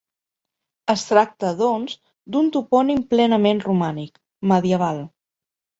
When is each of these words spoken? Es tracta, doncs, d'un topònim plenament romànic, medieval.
Es 0.93 1.03
tracta, 1.09 1.51
doncs, 1.61 1.95
d'un 2.37 2.49
topònim 2.57 3.07
plenament 3.15 3.65
romànic, 3.69 4.21
medieval. 4.55 5.07